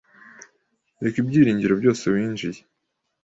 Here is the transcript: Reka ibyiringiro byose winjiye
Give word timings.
Reka 1.03 1.17
ibyiringiro 1.23 1.73
byose 1.81 2.03
winjiye 2.13 2.59